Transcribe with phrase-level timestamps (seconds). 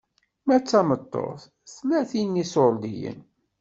[0.45, 1.41] Ma d tameṭṭut,
[1.73, 3.19] tlatin n iṣurdiyen.